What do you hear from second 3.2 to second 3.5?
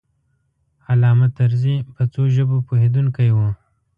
و.